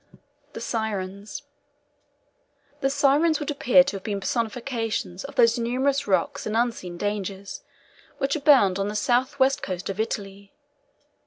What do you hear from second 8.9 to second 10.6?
S.W. coast of Italy.